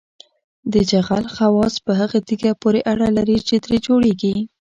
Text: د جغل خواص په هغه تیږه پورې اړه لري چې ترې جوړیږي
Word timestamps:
د 0.73 0.75
جغل 0.91 1.25
خواص 1.33 1.73
په 1.85 1.91
هغه 1.99 2.17
تیږه 2.27 2.51
پورې 2.61 2.79
اړه 2.91 3.07
لري 3.17 3.37
چې 3.47 3.55
ترې 3.63 3.77
جوړیږي 3.87 4.35